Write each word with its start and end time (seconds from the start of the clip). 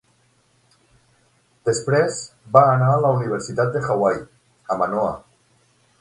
Després 1.69 2.17
va 2.57 2.65
anar 2.71 2.89
a 2.95 3.03
la 3.05 3.11
Universitat 3.19 3.73
de 3.77 3.85
Hawaii, 3.91 4.27
a 4.65 4.79
Manoa. 4.81 5.17